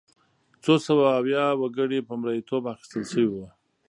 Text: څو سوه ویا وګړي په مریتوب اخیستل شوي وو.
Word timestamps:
څو 0.63 0.73
سوه 0.87 1.07
ویا 1.25 1.45
وګړي 1.61 1.99
په 2.07 2.13
مریتوب 2.21 2.63
اخیستل 2.73 3.03
شوي 3.11 3.27
وو. 3.31 3.45